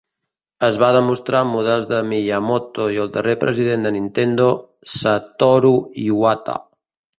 Es 0.67 0.77
va 0.83 0.87
demostrar 0.95 1.41
amb 1.45 1.53
models 1.57 1.85
de 1.91 1.99
Miyamoto 2.13 2.87
i 2.97 2.97
el 3.05 3.13
darrer 3.19 3.37
president 3.45 3.87
de 3.89 3.93
Nintendo, 3.99 4.49
Satoru 4.97 5.77
Iwata. 6.09 6.61